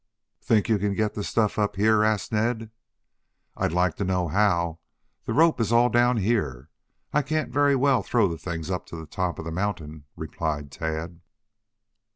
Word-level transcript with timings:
"Think 0.41 0.67
you 0.67 0.79
can 0.79 0.95
get 0.95 1.13
the 1.13 1.23
stuff 1.23 1.59
up 1.59 1.75
here?" 1.75 2.03
asked 2.03 2.31
Ned. 2.31 2.71
"I'd 3.55 3.71
like 3.71 3.95
to 3.97 4.03
know 4.03 4.29
how? 4.29 4.79
The 5.25 5.33
rope 5.33 5.61
is 5.61 5.71
all 5.71 5.89
down 5.89 6.17
here. 6.17 6.71
I 7.13 7.21
can't 7.21 7.51
very 7.51 7.75
well 7.75 8.01
throw 8.01 8.27
the 8.27 8.39
things 8.39 8.71
up 8.71 8.87
to 8.87 8.95
the 8.95 9.05
top 9.05 9.37
of 9.37 9.45
the 9.45 9.51
mountain," 9.51 10.05
replied 10.15 10.71
Tad. 10.71 11.21